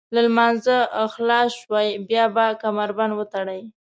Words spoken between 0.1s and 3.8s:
له لمانځه خلاص شوئ بیا به کمربند وتړئ.